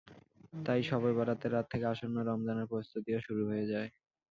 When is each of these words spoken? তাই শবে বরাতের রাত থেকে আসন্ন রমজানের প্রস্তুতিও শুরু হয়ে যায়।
তাই 0.65 0.81
শবে 0.89 1.11
বরাতের 1.17 1.51
রাত 1.53 1.65
থেকে 1.71 1.85
আসন্ন 1.93 2.17
রমজানের 2.23 2.69
প্রস্তুতিও 2.71 3.19
শুরু 3.21 3.41
হয়ে 3.49 3.65
যায়। 3.71 3.89